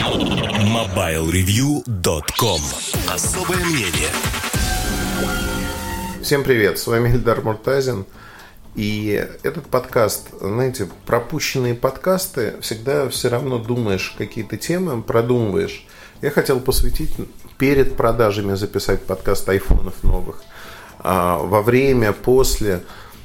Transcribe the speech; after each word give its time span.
MobileReview.com 0.00 2.60
Особое 3.12 3.58
мнение 3.58 4.08
Всем 6.22 6.42
привет, 6.42 6.78
с 6.78 6.86
вами 6.86 7.10
Эльдар 7.10 7.42
Муртазин. 7.42 8.06
И 8.74 9.28
этот 9.42 9.66
подкаст, 9.66 10.28
знаете, 10.40 10.88
пропущенные 11.04 11.74
подкасты, 11.74 12.54
всегда 12.62 13.10
все 13.10 13.28
равно 13.28 13.58
думаешь 13.58 14.14
какие-то 14.16 14.56
темы, 14.56 15.02
продумываешь. 15.02 15.86
Я 16.22 16.30
хотел 16.30 16.60
посвятить 16.60 17.12
перед 17.58 17.98
продажами 17.98 18.54
записать 18.54 19.04
подкаст 19.04 19.46
айфонов 19.50 20.02
новых. 20.02 20.42
А 21.00 21.36
во 21.36 21.60
время, 21.60 22.14
после. 22.14 22.80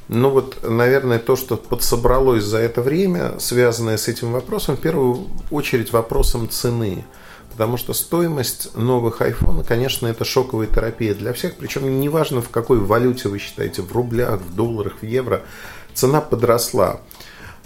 Ну 0.07 0.29
вот, 0.29 0.59
наверное, 0.63 1.17
то, 1.17 1.35
что 1.35 1.57
подсобралось 1.57 2.43
за 2.43 2.59
это 2.59 2.81
время, 2.81 3.39
связанное 3.39 3.97
с 3.97 4.07
этим 4.07 4.33
вопросом, 4.33 4.77
в 4.77 4.79
первую 4.79 5.27
очередь 5.49 5.91
вопросом 5.91 6.47
цены. 6.49 7.05
Потому 7.51 7.77
что 7.77 7.93
стоимость 7.93 8.75
новых 8.75 9.21
iPhone, 9.21 9.65
конечно, 9.65 10.07
это 10.07 10.25
шоковая 10.25 10.67
терапия 10.67 11.15
для 11.15 11.33
всех. 11.33 11.55
Причем 11.55 11.99
неважно, 11.99 12.41
в 12.41 12.49
какой 12.49 12.77
валюте 12.79 13.29
вы 13.29 13.39
считаете, 13.39 13.81
в 13.81 13.91
рублях, 13.93 14.41
в 14.41 14.53
долларах, 14.53 14.95
в 15.01 15.05
евро, 15.05 15.41
цена 15.93 16.21
подросла. 16.21 16.99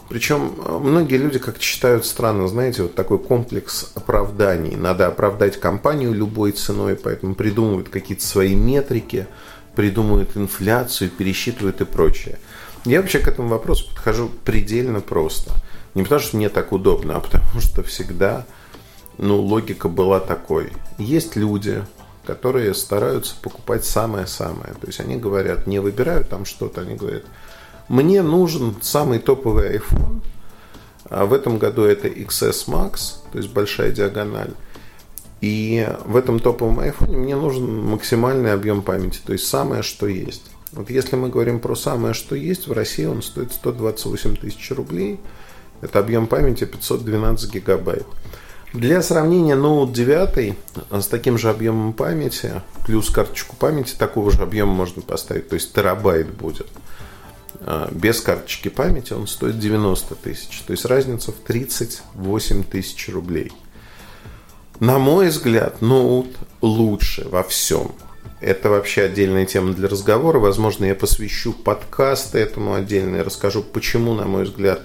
Причем 0.07 0.53
многие 0.81 1.17
люди 1.17 1.39
как-то 1.39 1.61
считают 1.61 2.05
странно, 2.05 2.47
знаете, 2.47 2.83
вот 2.83 2.95
такой 2.95 3.19
комплекс 3.19 3.91
оправданий. 3.95 4.75
Надо 4.75 5.07
оправдать 5.07 5.59
компанию 5.59 6.13
любой 6.13 6.51
ценой, 6.51 6.95
поэтому 6.95 7.35
придумывают 7.35 7.89
какие-то 7.89 8.25
свои 8.25 8.55
метрики– 8.55 9.27
придумывают 9.79 10.35
инфляцию, 10.35 11.09
пересчитывают 11.09 11.79
и 11.79 11.85
прочее. 11.85 12.37
Я 12.83 12.99
вообще 12.99 13.19
к 13.19 13.29
этому 13.29 13.47
вопросу 13.47 13.87
подхожу 13.87 14.29
предельно 14.43 14.99
просто. 14.99 15.53
Не 15.95 16.03
потому, 16.03 16.19
что 16.19 16.35
мне 16.35 16.49
так 16.49 16.73
удобно, 16.73 17.15
а 17.15 17.21
потому 17.21 17.61
что 17.61 17.81
всегда 17.83 18.45
ну, 19.17 19.39
логика 19.39 19.87
была 19.87 20.19
такой. 20.19 20.73
Есть 20.97 21.37
люди, 21.37 21.81
которые 22.25 22.73
стараются 22.73 23.35
покупать 23.41 23.85
самое-самое. 23.85 24.73
То 24.73 24.87
есть 24.87 24.99
они 24.99 25.15
говорят, 25.15 25.65
не 25.65 25.79
выбирают 25.79 26.27
там 26.27 26.43
что-то, 26.43 26.81
они 26.81 26.95
говорят, 26.95 27.23
мне 27.87 28.21
нужен 28.21 28.75
самый 28.81 29.19
топовый 29.19 29.77
iPhone, 29.77 30.19
а 31.05 31.23
в 31.25 31.31
этом 31.31 31.57
году 31.57 31.83
это 31.85 32.09
XS 32.09 32.67
Max, 32.67 33.13
то 33.31 33.37
есть 33.37 33.49
большая 33.53 33.93
диагональ. 33.93 34.51
И 35.41 35.87
в 36.05 36.17
этом 36.17 36.39
топовом 36.39 36.79
iPhone 36.81 37.15
мне 37.15 37.35
нужен 37.35 37.85
максимальный 37.85 38.53
объем 38.53 38.81
памяти, 38.81 39.21
то 39.25 39.31
есть 39.33 39.47
самое, 39.47 39.83
что 39.83 40.07
есть. 40.07 40.43
Вот 40.73 40.89
если 40.89 41.15
мы 41.15 41.29
говорим 41.29 41.59
про 41.59 41.75
самое, 41.75 42.13
что 42.13 42.35
есть, 42.35 42.67
в 42.67 42.73
России 42.73 43.05
он 43.05 43.21
стоит 43.21 43.53
128 43.53 44.35
тысяч 44.35 44.71
рублей. 44.71 45.19
Это 45.81 45.99
объем 45.99 46.27
памяти 46.27 46.65
512 46.65 47.53
гигабайт. 47.53 48.05
Для 48.73 49.01
сравнения 49.01 49.55
Note 49.55 49.93
9 49.93 50.57
с 50.91 51.07
таким 51.07 51.37
же 51.37 51.49
объемом 51.49 51.93
памяти, 51.93 52.61
плюс 52.85 53.09
карточку 53.09 53.55
памяти 53.55 53.95
такого 53.97 54.29
же 54.29 54.43
объема 54.43 54.73
можно 54.73 55.01
поставить, 55.01 55.49
то 55.49 55.55
есть 55.55 55.73
терабайт 55.73 56.27
будет. 56.27 56.67
А, 57.61 57.89
без 57.91 58.21
карточки 58.21 58.67
памяти 58.67 59.13
он 59.13 59.25
стоит 59.25 59.57
90 59.57 60.13
тысяч, 60.15 60.61
то 60.67 60.71
есть 60.71 60.85
разница 60.85 61.31
в 61.31 61.35
38 61.35 62.63
тысяч 62.63 63.09
рублей– 63.09 63.53
на 64.79 64.97
мой 64.97 65.27
взгляд, 65.27 65.81
ноут 65.81 66.37
лучше 66.61 67.27
во 67.29 67.43
всем. 67.43 67.91
Это 68.39 68.69
вообще 68.69 69.03
отдельная 69.03 69.45
тема 69.45 69.73
для 69.73 69.89
разговора. 69.89 70.39
Возможно, 70.39 70.85
я 70.85 70.95
посвящу 70.95 71.51
подкасты 71.51 72.39
этому 72.39 72.73
отдельно 72.73 73.17
и 73.17 73.21
расскажу, 73.21 73.61
почему, 73.61 74.13
на 74.13 74.25
мой 74.25 74.45
взгляд, 74.45 74.81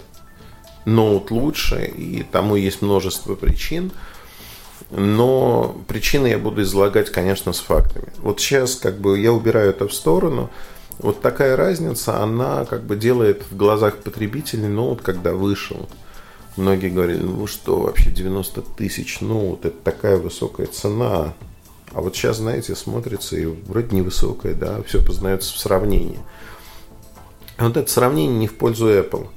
ноут 0.85 1.31
лучше. 1.31 1.85
И 1.85 2.25
тому 2.25 2.57
есть 2.57 2.83
множество 2.83 3.37
причин. 3.37 3.93
Но 4.91 5.81
причины 5.87 6.27
я 6.27 6.39
буду 6.39 6.63
излагать, 6.63 7.11
конечно, 7.11 7.53
с 7.53 7.61
фактами. 7.61 8.09
Вот 8.19 8.41
сейчас 8.41 8.75
как 8.75 8.99
бы 8.99 9.19
я 9.21 9.33
убираю 9.33 9.71
это 9.71 9.87
в 9.87 9.95
сторону. 9.95 10.51
Вот 10.99 11.21
такая 11.21 11.57
разница, 11.57 12.21
она 12.21 12.65
как 12.65 12.83
бы 12.83 12.97
делает 12.97 13.45
в 13.49 13.57
глазах 13.57 13.99
потребителей 13.99 14.67
ноут, 14.67 15.03
когда 15.03 15.33
вышел– 15.33 15.89
Многие 16.57 16.89
говорили, 16.89 17.23
ну 17.23 17.47
что, 17.47 17.81
вообще 17.81 18.11
90 18.11 18.63
тысяч, 18.77 19.21
ну 19.21 19.51
вот 19.51 19.65
это 19.65 19.77
такая 19.83 20.17
высокая 20.17 20.67
цена. 20.67 21.35
А 21.93 22.01
вот 22.01 22.15
сейчас, 22.15 22.39
знаете, 22.39 22.77
смотрится 22.77 23.37
и 23.37 23.47
вроде 23.47 23.97
невысокая, 23.97 24.55
да, 24.55 24.83
все 24.83 25.05
познается 25.05 25.53
в 25.53 25.59
сравнении. 25.59 26.19
А 27.57 27.67
вот 27.67 27.77
это 27.77 27.91
сравнение 27.91 28.39
не 28.39 28.49
в 28.49 28.55
пользу 28.55 28.89
Apple. 28.89 29.29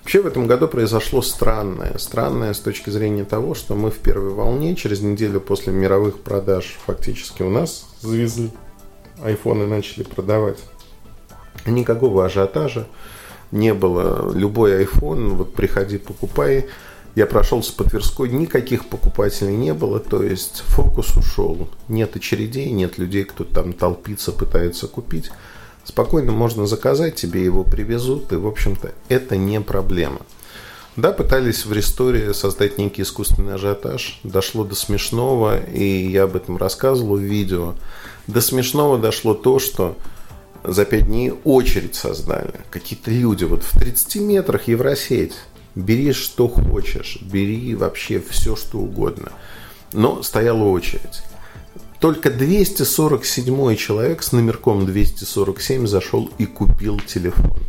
Вообще 0.00 0.22
в 0.22 0.26
этом 0.26 0.46
году 0.46 0.68
произошло 0.68 1.20
странное. 1.20 1.98
Странное 1.98 2.54
с 2.54 2.60
точки 2.60 2.88
зрения 2.88 3.24
того, 3.24 3.54
что 3.54 3.74
мы 3.74 3.90
в 3.90 3.98
первой 3.98 4.30
волне, 4.30 4.74
через 4.74 5.00
неделю 5.00 5.40
после 5.40 5.72
мировых 5.72 6.20
продаж, 6.20 6.78
фактически 6.86 7.42
у 7.42 7.50
нас 7.50 7.86
завезли, 8.00 8.50
айфоны 9.22 9.66
начали 9.66 10.04
продавать. 10.04 10.58
Никакого 11.66 12.24
ажиотажа 12.24 12.86
не 13.50 13.74
было. 13.74 14.32
Любой 14.34 14.84
iPhone, 14.84 15.30
вот 15.30 15.54
приходи, 15.54 15.98
покупай. 15.98 16.66
Я 17.14 17.26
прошелся 17.26 17.72
по 17.72 17.84
Тверской, 17.84 18.28
никаких 18.28 18.86
покупателей 18.86 19.56
не 19.56 19.74
было, 19.74 19.98
то 19.98 20.22
есть 20.22 20.62
фокус 20.66 21.16
ушел. 21.16 21.68
Нет 21.88 22.14
очередей, 22.14 22.70
нет 22.70 22.98
людей, 22.98 23.24
кто 23.24 23.44
там 23.44 23.72
толпится, 23.72 24.30
пытается 24.30 24.86
купить. 24.86 25.30
Спокойно 25.84 26.32
можно 26.32 26.66
заказать, 26.66 27.16
тебе 27.16 27.42
его 27.42 27.64
привезут, 27.64 28.32
и, 28.32 28.36
в 28.36 28.46
общем-то, 28.46 28.92
это 29.08 29.36
не 29.36 29.60
проблема. 29.60 30.20
Да, 30.96 31.12
пытались 31.12 31.64
в 31.64 31.72
Ресторе 31.72 32.34
создать 32.34 32.76
некий 32.76 33.02
искусственный 33.02 33.54
ажиотаж. 33.54 34.20
Дошло 34.22 34.64
до 34.64 34.74
смешного, 34.74 35.60
и 35.64 36.08
я 36.08 36.24
об 36.24 36.36
этом 36.36 36.56
рассказывал 36.56 37.16
в 37.16 37.20
видео. 37.20 37.74
До 38.26 38.40
смешного 38.40 38.98
дошло 38.98 39.32
то, 39.32 39.58
что 39.58 39.96
за 40.64 40.84
пять 40.84 41.06
дней 41.06 41.32
очередь 41.44 41.94
создали. 41.94 42.54
Какие-то 42.70 43.10
люди, 43.10 43.44
вот 43.44 43.62
в 43.62 43.78
30 43.78 44.16
метрах 44.16 44.68
Евросеть. 44.68 45.34
Бери 45.74 46.12
что 46.12 46.48
хочешь, 46.48 47.20
бери 47.22 47.74
вообще 47.74 48.20
все, 48.20 48.56
что 48.56 48.78
угодно. 48.78 49.30
Но 49.92 50.22
стояла 50.22 50.64
очередь. 50.64 51.22
Только 52.00 52.30
247 52.30 53.76
человек 53.76 54.22
с 54.22 54.32
номерком 54.32 54.86
247 54.86 55.86
зашел 55.86 56.30
и 56.38 56.46
купил 56.46 56.98
телефон. 57.00 57.60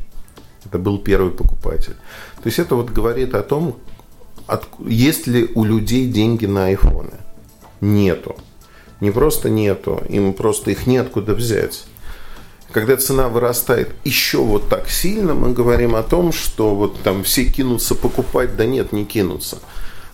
Это 0.65 0.79
был 0.79 0.97
первый 0.99 1.31
покупатель. 1.31 1.95
То 2.37 2.45
есть 2.45 2.59
это 2.59 2.75
вот 2.75 2.89
говорит 2.89 3.35
о 3.35 3.43
том, 3.43 3.77
есть 4.85 5.27
ли 5.27 5.49
у 5.53 5.63
людей 5.63 6.07
деньги 6.07 6.45
на 6.45 6.65
айфоны. 6.65 7.17
Нету. 7.81 8.35
Не 9.01 9.11
просто 9.11 9.49
нету, 9.49 10.01
им 10.09 10.33
просто 10.33 10.71
их 10.71 10.87
неоткуда 10.87 11.33
взять 11.33 11.85
когда 12.71 12.97
цена 12.97 13.29
вырастает 13.29 13.89
еще 14.03 14.39
вот 14.39 14.69
так 14.69 14.89
сильно, 14.89 15.33
мы 15.33 15.53
говорим 15.53 15.95
о 15.95 16.03
том, 16.03 16.31
что 16.31 16.75
вот 16.75 17.01
там 17.01 17.23
все 17.23 17.45
кинутся 17.45 17.95
покупать, 17.95 18.55
да 18.55 18.65
нет, 18.65 18.91
не 18.91 19.05
кинутся. 19.05 19.57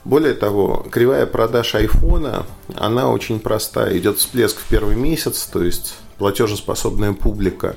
Более 0.06 0.36
того, 0.36 0.86
кривая 0.92 1.26
продаж 1.26 1.76
айфона, 1.76 2.46
она 2.76 3.12
очень 3.12 3.40
простая. 3.40 3.98
Идет 3.98 4.20
всплеск 4.20 4.58
в 4.58 4.70
первый 4.70 4.96
месяц, 4.96 5.50
то 5.52 5.64
есть 5.64 5.96
платежеспособная 6.18 7.14
публика 7.14 7.76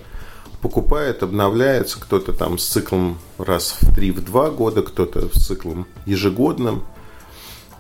покупает, 0.61 1.23
обновляется, 1.23 2.01
кто-то 2.01 2.33
там 2.33 2.59
с 2.59 2.67
циклом 2.67 3.19
раз 3.39 3.79
в 3.81 3.95
три, 3.95 4.11
в 4.11 4.23
два 4.25 4.51
года, 4.51 4.83
кто-то 4.83 5.29
с 5.33 5.47
циклом 5.47 5.87
ежегодным. 6.05 6.85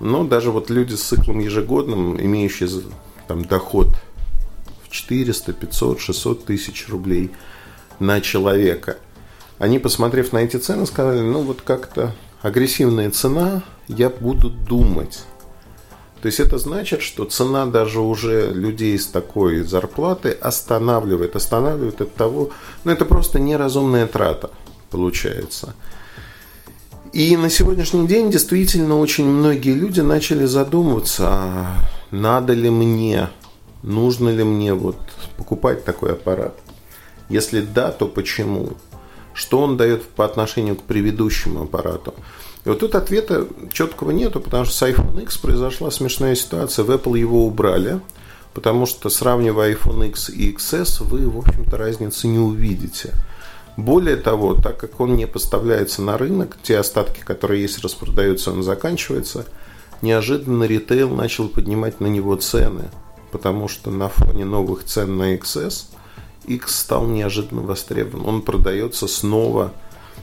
Но 0.00 0.24
даже 0.24 0.50
вот 0.50 0.70
люди 0.70 0.94
с 0.94 1.02
циклом 1.02 1.40
ежегодным, 1.40 2.20
имеющие 2.20 2.68
там 3.26 3.44
доход 3.44 3.88
400, 4.90 5.52
500, 5.52 6.00
600 6.00 6.44
тысяч 6.44 6.88
рублей 6.88 7.30
на 7.98 8.20
человека. 8.20 8.98
Они, 9.58 9.78
посмотрев 9.78 10.32
на 10.32 10.38
эти 10.38 10.56
цены, 10.56 10.86
сказали, 10.86 11.20
ну 11.20 11.42
вот 11.42 11.62
как-то 11.62 12.14
агрессивная 12.42 13.10
цена, 13.10 13.62
я 13.88 14.08
буду 14.08 14.50
думать. 14.50 15.22
То 16.22 16.26
есть 16.26 16.40
это 16.40 16.58
значит, 16.58 17.02
что 17.02 17.24
цена 17.24 17.66
даже 17.66 18.00
уже 18.00 18.52
людей 18.52 18.98
с 18.98 19.06
такой 19.06 19.62
зарплаты 19.62 20.30
останавливает. 20.30 21.36
Останавливает 21.36 22.00
от 22.00 22.14
того, 22.14 22.50
ну 22.84 22.92
это 22.92 23.04
просто 23.04 23.38
неразумная 23.38 24.06
трата 24.06 24.50
получается. 24.90 25.74
И 27.12 27.36
на 27.36 27.48
сегодняшний 27.48 28.06
день 28.06 28.30
действительно 28.30 28.98
очень 28.98 29.26
многие 29.26 29.72
люди 29.72 30.00
начали 30.00 30.44
задумываться, 30.44 31.28
а 31.28 31.78
надо 32.10 32.52
ли 32.52 32.68
мне 32.68 33.30
нужно 33.82 34.28
ли 34.30 34.44
мне 34.44 34.74
вот 34.74 34.96
покупать 35.36 35.84
такой 35.84 36.12
аппарат? 36.12 36.58
Если 37.28 37.60
да, 37.60 37.90
то 37.90 38.06
почему? 38.06 38.70
Что 39.34 39.60
он 39.60 39.76
дает 39.76 40.02
по 40.04 40.24
отношению 40.24 40.76
к 40.76 40.82
предыдущему 40.82 41.62
аппарату? 41.62 42.14
И 42.64 42.68
вот 42.68 42.80
тут 42.80 42.94
ответа 42.94 43.46
четкого 43.72 44.10
нету, 44.10 44.40
потому 44.40 44.64
что 44.64 44.74
с 44.74 44.82
iPhone 44.82 45.22
X 45.22 45.38
произошла 45.38 45.90
смешная 45.90 46.34
ситуация. 46.34 46.84
В 46.84 46.90
Apple 46.90 47.18
его 47.18 47.46
убрали, 47.46 48.00
потому 48.54 48.86
что 48.86 49.10
сравнивая 49.10 49.74
iPhone 49.74 50.08
X 50.08 50.30
и 50.30 50.52
XS, 50.52 51.04
вы, 51.04 51.28
в 51.28 51.38
общем-то, 51.38 51.76
разницы 51.76 52.26
не 52.26 52.38
увидите. 52.38 53.14
Более 53.76 54.16
того, 54.16 54.54
так 54.54 54.76
как 54.76 54.98
он 54.98 55.14
не 55.14 55.26
поставляется 55.26 56.02
на 56.02 56.18
рынок, 56.18 56.56
те 56.62 56.78
остатки, 56.78 57.20
которые 57.20 57.62
есть, 57.62 57.78
распродаются, 57.78 58.50
он 58.50 58.62
заканчивается– 58.62 59.46
неожиданно 60.02 60.64
ритейл 60.64 61.10
начал 61.10 61.48
поднимать 61.48 62.00
на 62.00 62.06
него 62.06 62.36
цены, 62.36 62.84
потому 63.30 63.68
что 63.68 63.90
на 63.90 64.08
фоне 64.08 64.44
новых 64.44 64.84
цен 64.84 65.16
на 65.16 65.36
XS 65.36 65.86
X 66.46 66.76
стал 66.76 67.06
неожиданно 67.06 67.62
востребован. 67.62 68.26
Он 68.26 68.42
продается 68.42 69.06
снова, 69.06 69.72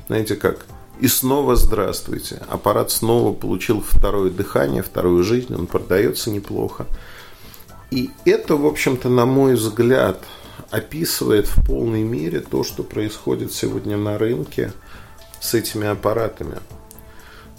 знаете 0.07 0.35
как, 0.35 0.65
и 0.99 1.07
снова 1.07 1.55
здравствуйте. 1.55 2.41
Аппарат 2.49 2.89
снова 2.91 3.33
получил 3.33 3.81
второе 3.81 4.31
дыхание, 4.31 4.81
вторую 4.81 5.23
жизнь, 5.23 5.53
он 5.53 5.67
продается 5.67 6.31
неплохо. 6.31 6.87
И 7.91 8.09
это, 8.25 8.55
в 8.55 8.65
общем-то, 8.65 9.09
на 9.09 9.25
мой 9.25 9.55
взгляд, 9.55 10.23
описывает 10.71 11.47
в 11.47 11.65
полной 11.65 12.03
мере 12.03 12.39
то, 12.39 12.63
что 12.63 12.83
происходит 12.83 13.53
сегодня 13.53 13.97
на 13.97 14.17
рынке 14.17 14.73
с 15.39 15.53
этими 15.53 15.87
аппаратами. 15.87 16.57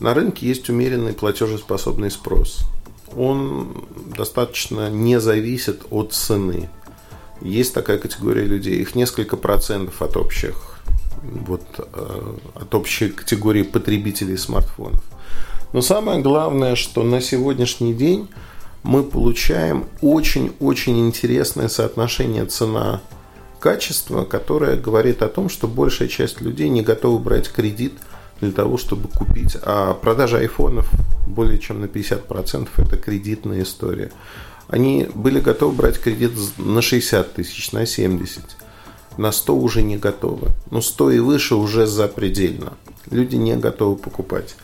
На 0.01 0.13
рынке 0.13 0.47
есть 0.47 0.69
умеренный 0.69 1.13
платежеспособный 1.13 2.11
спрос. 2.11 2.61
Он 3.15 3.85
достаточно 4.17 4.91
не 4.91 5.21
зависит 5.21 5.83
от 5.91 6.13
цены. 6.13 6.69
Есть 7.41 7.75
такая 7.75 7.99
категория 7.99 8.45
людей, 8.45 8.81
их 8.81 8.95
несколько 8.95 9.37
процентов 9.37 10.01
от 10.03 10.17
общих, 10.17 10.81
вот, 11.23 11.63
э, 11.79 12.37
от 12.55 12.75
общей 12.75 13.11
категории 13.11 13.63
потребителей 13.63 14.37
смартфонов. 14.37 15.03
Но 15.73 15.83
самое 15.83 16.21
главное, 16.21 16.75
что 16.75 17.03
на 17.03 17.21
сегодняшний 17.21 17.93
день 17.93 18.29
мы 18.83 19.03
получаем 19.03 19.85
очень-очень 20.01 20.99
интересное 21.01 21.69
соотношение 21.69 22.47
цена-качество, 22.47 24.25
которое 24.25 24.77
говорит 24.77 25.23
о 25.23 25.29
том, 25.29 25.49
что 25.49 25.67
большая 25.67 26.09
часть 26.09 26.41
людей 26.41 26.69
не 26.69 26.83
готова 26.83 27.19
брать 27.19 27.51
кредит 27.51 27.95
для 28.41 28.53
того, 28.53 28.77
чтобы 28.77 29.09
купить. 29.09 29.57
А 29.63 29.95
продажа 29.95 30.39
айфонов 30.39 30.91
более 31.27 31.59
чем 31.59 31.81
на 31.81 31.87
50% 31.87 32.69
это 32.77 32.97
кредитная 32.97 33.63
история. 33.63 34.13
Они 34.69 35.09
были 35.15 35.41
готовы 35.41 35.75
брать 35.75 36.01
кредит 36.01 36.33
на 36.59 36.83
60 36.83 37.35
тысяч, 37.35 37.73
на 37.73 37.87
70. 37.87 38.43
На 39.17 39.33
100 39.33 39.57
уже 39.57 39.83
не 39.83 39.97
готовы. 39.97 40.49
Но 40.71 40.81
100 40.81 41.11
и 41.13 41.19
выше 41.21 41.55
уже 41.55 41.87
запредельно. 41.87 42.75
Люди 43.11 43.37
не 43.37 43.57
готовы 43.57 43.97
покупать. 43.97 44.57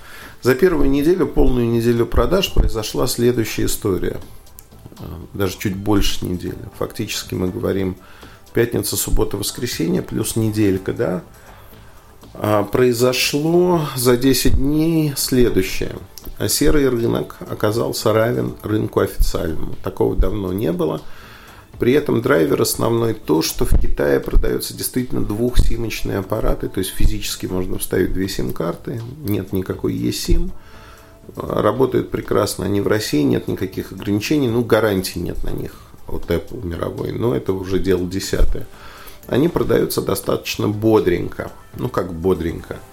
За 0.43 0.55
первую 0.57 0.91
неделю, 0.91 1.27
полную 1.27 1.67
неделю 1.67 2.05
продаж 2.05 2.53
произошла 2.53 3.07
следующая 3.07 3.67
история. 3.67 4.19
Даже 5.33 5.57
чуть 5.59 5.77
больше 5.77 6.27
недели. 6.27 6.59
Фактически 6.79 7.35
мы 7.35 7.49
говорим 7.49 7.97
пятница, 8.53 8.97
суббота, 8.97 9.37
воскресенье 9.37 10.03
плюс 10.03 10.37
неделька, 10.37 10.93
да? 10.93 11.23
А 12.34 12.62
произошло 12.64 13.82
за 13.96 14.17
10 14.17 14.56
дней 14.56 15.12
следующее– 15.17 15.96
а 16.43 16.49
серый 16.49 16.88
рынок 16.88 17.37
оказался 17.49 18.12
равен 18.12 18.55
рынку 18.62 18.99
официальному. 18.99 19.76
Такого 19.84 20.17
давно 20.17 20.52
не 20.52 20.73
было. 20.73 21.00
При 21.79 21.93
этом 21.93 22.20
драйвер 22.20 22.61
основной 22.61 23.14
то, 23.14 23.43
что 23.43 23.64
в 23.64 23.79
Китае 23.79 24.19
продаются 24.19 24.76
действительно 24.76 25.25
двухсимочные 25.25 26.19
аппараты, 26.19 26.69
то 26.69 26.79
есть 26.79 26.90
физически 26.90 27.46
можно 27.46 27.79
вставить 27.79 28.12
две 28.12 28.29
сим-карты, 28.29 29.00
нет 29.25 29.52
никакой 29.52 29.94
eSIM, 29.94 30.50
работают 31.37 32.11
прекрасно 32.11 32.64
они 32.64 32.81
в 32.81 32.88
России, 32.88 33.23
нет 33.23 33.46
никаких 33.46 33.93
ограничений, 33.93 34.49
ну 34.49 34.64
гарантий 34.64 35.20
нет 35.20 35.43
на 35.44 35.50
них 35.50 35.76
от 36.08 36.26
Apple 36.26 36.64
мировой, 36.67 37.12
но 37.12 37.37
это 37.37 37.52
уже 37.52 37.79
дело 37.79 38.05
десятое. 38.06 38.67
Они 39.29 39.49
продаются 39.49 40.03
достаточно 40.03 40.69
бодренько, 40.69 41.51
ну 41.77 41.89
как 41.89 42.13
бодренько– 42.13 42.79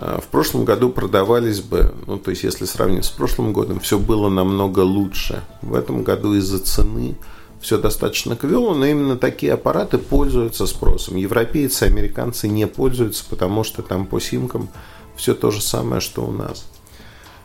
а, 0.00 0.20
в 0.20 0.28
прошлом 0.28 0.64
году 0.64 0.90
продавались 0.90 1.60
бы, 1.60 1.92
ну 2.06 2.18
то 2.18 2.30
есть 2.30 2.44
если 2.44 2.66
сравнить 2.66 3.04
с 3.04 3.10
прошлым 3.10 3.52
годом, 3.52 3.80
все 3.80 3.98
было 3.98 4.28
намного 4.28 4.80
лучше. 4.80 5.42
В 5.60 5.74
этом 5.74 6.04
году 6.04 6.34
из-за 6.34 6.60
цены 6.60 7.16
все 7.60 7.78
достаточно 7.78 8.36
квело, 8.36 8.74
но 8.74 8.86
именно 8.86 9.16
такие 9.16 9.52
аппараты 9.52 9.98
пользуются 9.98 10.66
спросом. 10.66 11.16
Европейцы, 11.16 11.84
американцы 11.84 12.46
не 12.46 12.68
пользуются, 12.68 13.24
потому 13.28 13.64
что 13.64 13.82
там 13.82 14.06
по 14.06 14.20
симкам 14.20 14.68
все 15.16 15.34
то 15.34 15.50
же 15.50 15.60
самое, 15.60 16.00
что 16.00 16.24
у 16.24 16.30
нас. 16.30 16.66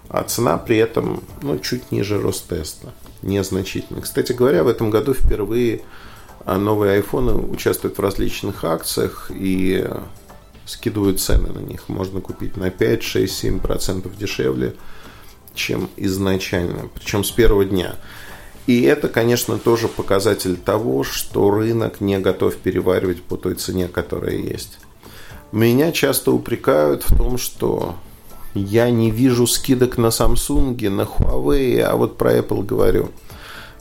А 0.09 0.21
цена 0.23 0.59
при 0.59 0.77
этом 0.77 1.23
ну, 1.41 1.57
чуть 1.57 1.91
ниже 1.91 2.21
Ростеста, 2.21 2.93
незначительно. 3.23 4.01
Кстати 4.01 4.31
говоря, 4.31 4.63
в 4.63 4.67
этом 4.67 4.91
году 4.91 5.15
впервые 5.15 5.81
новые 6.45 6.93
айфоны 6.93 7.33
участвуют 7.33 7.97
в 7.97 8.01
различных 8.01 8.63
акциях, 8.63 9.31
и 9.33 9.87
скидывают 10.65 11.19
цены 11.19 11.49
на 11.49 11.59
них. 11.59 11.89
Можно 11.89 12.21
купить 12.21 12.57
на 12.57 12.69
5, 12.69 13.03
6, 13.03 13.33
7 13.33 13.59
процентов 13.59 14.17
дешевле, 14.17 14.75
чем 15.53 15.89
изначально, 15.97 16.89
причем 16.93 17.23
с 17.23 17.31
первого 17.31 17.65
дня. 17.65 17.95
И 18.65 18.81
это, 18.83 19.09
конечно, 19.09 19.57
тоже 19.57 19.87
показатель 19.89 20.55
того, 20.55 21.03
что 21.03 21.51
рынок 21.51 21.99
не 21.99 22.17
готов 22.19 22.55
переваривать 22.55 23.21
по 23.21 23.35
той 23.35 23.55
цене, 23.55 23.87
которая 23.87 24.35
есть. 24.35 24.79
Меня 25.51 25.91
часто 25.91 26.31
упрекают 26.31 27.03
в 27.03 27.15
том, 27.15 27.37
что 27.37 27.95
я 28.53 28.89
не 28.89 29.11
вижу 29.11 29.47
скидок 29.47 29.97
на 29.97 30.07
Samsung, 30.07 30.89
на 30.89 31.01
Huawei, 31.01 31.81
а 31.81 31.95
вот 31.95 32.17
про 32.17 32.37
Apple 32.37 32.63
говорю. 32.63 33.11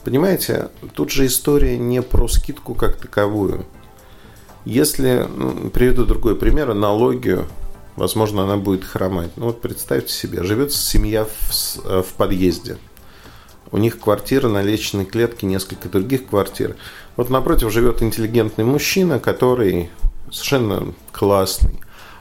Понимаете, 0.04 0.70
тут 0.94 1.10
же 1.10 1.26
история 1.26 1.78
не 1.78 2.02
про 2.02 2.28
скидку 2.28 2.74
как 2.74 2.96
таковую– 2.96 3.64
если, 4.64 5.26
ну, 5.36 5.70
приведу 5.70 6.04
другой 6.04 6.36
пример, 6.36 6.70
аналогию, 6.70 7.46
возможно, 7.96 8.44
она 8.44 8.56
будет 8.56 8.84
хромать. 8.84 9.30
Ну 9.36 9.46
вот 9.46 9.60
представьте 9.60 10.12
себе, 10.12 10.44
живет 10.44 10.72
семья 10.72 11.24
в, 11.24 11.80
э, 11.84 12.02
в 12.02 12.12
подъезде. 12.14 12.78
У 13.72 13.78
них 13.78 13.98
квартира 13.98 14.48
на 14.48 14.62
лестничной 14.62 15.04
клетке, 15.04 15.46
несколько 15.46 15.88
других 15.88 16.26
квартир. 16.28 16.76
Вот 17.16 17.28
напротив 17.28 17.72
живет 17.72 18.02
интеллигентный 18.02 18.64
мужчина, 18.64 19.18
который 19.18 19.90
совершенно 20.30 20.94
классный. 21.10 21.80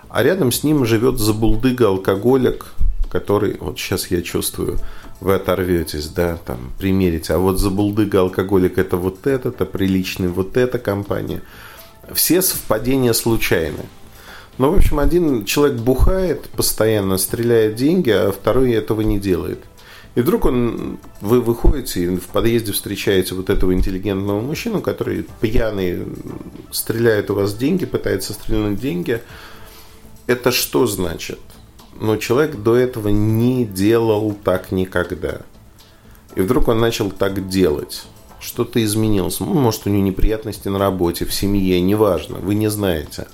А 0.09 0.23
рядом 0.23 0.51
с 0.51 0.63
ним 0.63 0.83
живет 0.85 1.19
забулдыга 1.19 1.89
алкоголик, 1.89 2.73
который, 3.11 3.57
вот 3.59 3.77
сейчас 3.77 4.07
я 4.07 4.23
чувствую, 4.23 4.79
вы 5.21 5.35
оторветесь, 5.35 6.07
да, 6.07 6.37
там, 6.45 6.73
примерите. 6.77 7.33
А 7.33 7.37
вот 7.37 7.59
забулдыга 7.59 8.19
алкоголик 8.19 8.77
это 8.77 8.97
вот 8.97 9.25
этот, 9.25 9.61
а 9.61 9.65
приличный 9.65 10.27
вот 10.27 10.57
эта 10.57 10.77
компания– 10.77 11.41
все 12.13 12.41
совпадения 12.41 13.13
случайны. 13.13 13.85
Ну, 14.57 14.71
в 14.71 14.77
общем, 14.77 14.99
один 14.99 15.45
человек 15.45 15.79
бухает 15.79 16.49
постоянно, 16.49 17.17
стреляет 17.17 17.75
деньги, 17.75 18.09
а 18.09 18.31
второй 18.31 18.71
этого 18.73 19.01
не 19.01 19.19
делает. 19.19 19.59
И 20.13 20.21
вдруг 20.21 20.45
он, 20.45 20.99
вы 21.21 21.39
выходите 21.39 22.03
и 22.03 22.17
в 22.17 22.27
подъезде 22.27 22.73
встречаете 22.73 23.33
вот 23.33 23.49
этого 23.49 23.73
интеллигентного 23.73 24.41
мужчину, 24.41 24.81
который 24.81 25.25
пьяный 25.39 26.05
стреляет 26.69 27.31
у 27.31 27.35
вас 27.35 27.55
деньги, 27.55 27.85
пытается 27.85 28.33
стрельнуть 28.33 28.79
деньги. 28.79 29.21
Это 30.27 30.51
что 30.51 30.85
значит? 30.85 31.39
Ну, 31.99 32.17
человек 32.17 32.55
до 32.55 32.75
этого 32.75 33.09
не 33.09 33.65
делал 33.65 34.33
так 34.43 34.71
никогда. 34.71 35.41
И 36.35 36.41
вдруг 36.41 36.67
он 36.67 36.79
начал 36.79 37.11
так 37.11 37.47
делать 37.47 38.05
что-то 38.41 38.83
изменилось. 38.83 39.39
Ну, 39.39 39.53
может, 39.53 39.85
у 39.85 39.89
него 39.89 40.03
неприятности 40.03 40.67
на 40.67 40.79
работе, 40.79 41.25
в 41.25 41.33
семье, 41.33 41.79
неважно, 41.79 42.39
вы 42.39 42.55
не 42.55 42.69
знаете. 42.69 43.27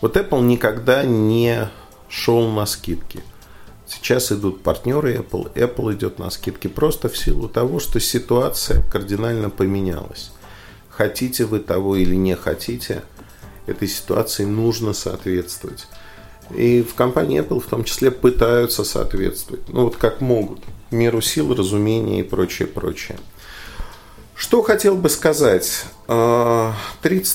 Вот 0.00 0.16
Apple 0.16 0.42
никогда 0.42 1.02
не 1.02 1.68
шел 2.08 2.48
на 2.48 2.64
скидки. 2.64 3.20
Сейчас 3.86 4.32
идут 4.32 4.62
партнеры 4.62 5.16
Apple, 5.16 5.52
Apple 5.54 5.94
идет 5.94 6.18
на 6.18 6.30
скидки 6.30 6.68
просто 6.68 7.08
в 7.08 7.18
силу 7.18 7.48
того, 7.48 7.80
что 7.80 8.00
ситуация 8.00 8.82
кардинально 8.90 9.50
поменялась. 9.50 10.30
Хотите 10.88 11.44
вы 11.44 11.58
того 11.58 11.96
или 11.96 12.14
не 12.14 12.36
хотите, 12.36 13.02
этой 13.66 13.88
ситуации 13.88 14.44
нужно 14.44 14.92
соответствовать. 14.92 15.86
И 16.50 16.82
в 16.82 16.94
компании 16.94 17.40
Apple 17.40 17.60
в 17.60 17.66
том 17.66 17.84
числе 17.84 18.10
пытаются 18.10 18.84
соответствовать. 18.84 19.68
Ну 19.68 19.84
вот 19.84 19.96
как 19.96 20.20
могут. 20.20 20.60
Меру 20.90 21.20
сил, 21.20 21.54
разумения 21.54 22.20
и 22.20 22.22
прочее, 22.22 22.68
прочее. 22.68 23.18
Что 24.34 24.62
хотел 24.62 24.96
бы 24.96 25.08
сказать? 25.08 25.84
30 26.06 26.08
а, 26.08 26.74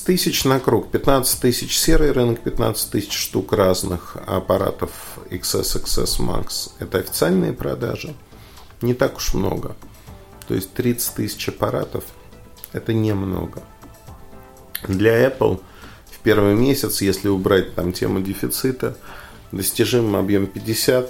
тысяч 0.06 0.44
на 0.44 0.60
круг, 0.60 0.92
15 0.92 1.40
тысяч 1.40 1.78
серый 1.78 2.12
рынок, 2.12 2.42
15 2.42 2.92
тысяч 2.92 3.14
штук 3.14 3.54
разных 3.54 4.18
аппаратов 4.28 4.92
XS, 5.30 5.84
XS 5.84 6.20
Max. 6.20 6.72
Это 6.80 7.00
официальные 7.00 7.54
продажи. 7.54 8.16
Не 8.82 8.94
так 8.94 9.18
уж 9.18 9.34
много. 9.34 9.76
То 10.48 10.56
есть 10.56 10.74
30 10.74 11.16
тысяч 11.16 11.48
аппаратов– 11.48 12.04
это 12.74 12.94
немного. 12.94 13.64
Для 14.88 15.28
Apple 15.28 15.62
первый 16.24 16.56
месяц, 16.56 17.02
если 17.02 17.28
убрать 17.28 17.76
там 17.76 17.94
тему 17.94 18.22
дефицита, 18.22 18.98
достижим 19.52 20.16
объем 20.16 20.46
50-80 20.46 21.10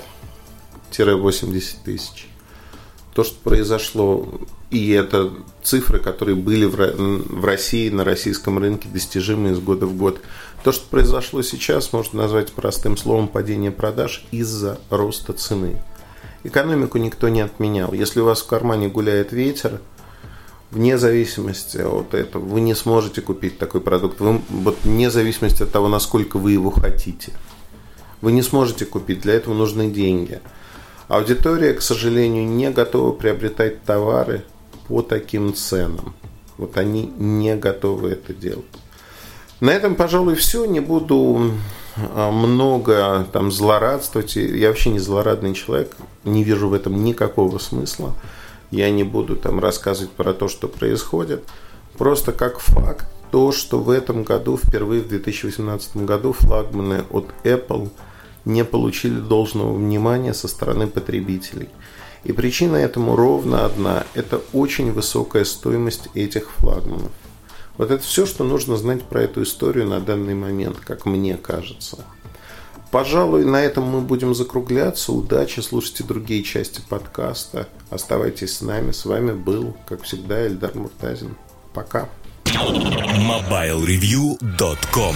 тысяч. 1.84 2.28
То, 3.13 3.24
что 3.24 3.36
произошло 3.44 4.30
и 4.70 4.92
это 4.92 5.32
цифры, 5.63 6.00
которые 6.00 6.36
были 6.36 6.66
в 6.66 7.44
России, 7.44 7.89
на 7.89 8.04
российском 8.04 8.60
рынке, 8.60 8.88
достижимы 8.88 9.50
из 9.51 9.60
года 9.60 9.88
в 9.88 9.98
год. 9.98 10.22
То, 10.63 10.72
что 10.72 10.88
произошло 10.89 11.42
сейчас, 11.42 11.92
можно 11.92 12.22
назвать 12.22 12.54
простым 12.54 12.96
словом 12.98 13.28
падение 13.28 13.72
продаж 13.72 14.25
из-за 14.32 14.80
роста 14.89 15.34
цены. 15.34 15.82
Экономику 16.44 17.00
никто 17.00 17.30
не 17.30 17.42
отменял. 17.42 17.92
Если 17.94 18.22
у 18.22 18.25
вас 18.25 18.42
в 18.42 18.48
кармане 18.48 18.88
гуляет 18.89 19.32
ветер, 19.34 19.82
вне 20.71 20.97
зависимости 20.97 21.77
от 21.77 22.13
этого, 22.13 22.43
вы 22.43 22.61
не 22.61 22.75
сможете 22.75 23.21
купить 23.21 23.57
такой 23.57 23.81
продукт. 23.81 24.19
Вы, 24.19 24.41
вот 24.49 24.77
вне 24.83 25.09
зависимости 25.09 25.63
от 25.63 25.71
того, 25.71 25.88
насколько 25.88 26.38
вы 26.38 26.51
его 26.51 26.71
хотите. 26.71 27.33
Вы 28.21 28.31
не 28.31 28.41
сможете 28.41 28.85
купить, 28.85 29.21
для 29.21 29.33
этого 29.33 29.53
нужны 29.53 29.89
деньги. 29.89 30.41
Аудитория, 31.07 31.73
к 31.73 31.81
сожалению, 31.81 32.45
не 32.45 32.69
готова 32.69 33.13
приобретать 33.13 33.83
товары 33.83 34.43
по 34.88 35.01
таким 35.01 35.53
ценам. 35.53 36.13
Вот 36.57 36.77
они 36.77 37.11
не 37.17 37.55
готовы 37.55 38.09
это 38.09 38.33
делать. 38.33 38.65
На 39.59 39.71
этом, 39.71 39.95
пожалуй, 39.95 40.35
все. 40.35 40.65
Не 40.65 40.81
буду 40.81 41.51
а, 41.95 42.31
много 42.31 43.25
там 43.31 43.51
злорадствовать. 43.51 44.35
Я 44.35 44.67
вообще 44.67 44.89
не 44.89 44.99
злорадный 44.99 45.53
человек. 45.53 45.95
Не 46.23 46.43
вижу 46.43 46.69
в 46.69 46.73
этом 46.73 47.03
никакого 47.03 47.57
смысла. 47.57 48.13
Я 48.71 48.89
не 48.91 49.03
буду 49.03 49.35
там 49.35 49.59
рассказывать 49.59 50.11
про 50.11 50.33
то, 50.33 50.47
что 50.47 50.67
происходит. 50.67 51.43
Просто 51.97 52.31
как 52.31 52.59
факт 52.59 53.07
то, 53.31 53.51
что 53.51 53.79
в 53.79 53.89
этом 53.89 54.23
году, 54.23 54.57
впервые 54.57 55.01
в 55.01 55.07
2018 55.07 55.97
году, 55.97 56.33
флагманы 56.33 57.03
от 57.11 57.27
Apple 57.43 57.89
не 58.45 58.63
получили 58.65 59.19
должного 59.19 59.75
внимания 59.75 60.33
со 60.33 60.47
стороны 60.47 60.88
потребителей. 60.88 61.69
И 62.23 62.31
причина 62.31 62.75
этому 62.75 63.15
ровно 63.15 63.65
одна– 63.65 64.03
это 64.13 64.41
очень 64.51 64.91
высокая 64.91 65.45
стоимость 65.45 66.09
этих 66.15 66.49
флагманов. 66.51 67.11
Вот 67.77 67.91
это 67.91 68.03
все, 68.03 68.25
что 68.25 68.43
нужно 68.43 68.75
знать 68.75 69.03
про 69.03 69.21
эту 69.21 69.43
историю 69.43 69.85
на 69.85 70.01
данный 70.01 70.35
момент, 70.35 70.77
как 70.79 71.05
мне 71.05 71.38
кажется. 71.38 72.03
Пожалуй, 72.91 73.46
на 73.46 73.62
этом 73.62 73.86
мы 73.86 74.01
будем 74.01 74.34
закругляться. 74.34 75.13
Удачи, 75.13 75.60
слушайте 75.60 76.03
другие 76.03 76.41
части 76.43 76.81
подкаста. 76.89 77.67
Оставайтесь 77.91 78.58
с 78.58 78.62
нами. 78.62 78.91
С 78.91 79.05
вами 79.05 79.34
был, 79.34 79.77
как 79.88 80.01
всегда, 80.03 80.48
Эльдар 80.48 80.74
Муртазин. 80.75 81.36
Пока. 81.74 82.10
MobileReview.com 82.46 85.15